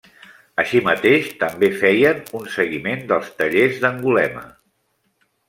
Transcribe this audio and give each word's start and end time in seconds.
Així 0.61 0.79
mateix, 0.85 1.27
també 1.43 1.69
feien 1.81 2.23
un 2.41 2.49
seguiment 2.55 3.05
dels 3.13 3.31
tallers 3.43 3.79
d'Angulema. 3.85 4.45